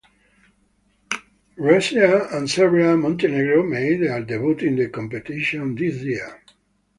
Russia 1.59 2.27
and 2.31 2.49
Serbia 2.49 2.93
and 2.93 3.03
Montenegro 3.03 3.61
made 3.61 4.01
their 4.01 4.23
debut 4.25 4.57
in 4.67 4.75
the 4.75 4.89
competition 4.89 5.75
this 5.75 5.97
year. 6.01 6.41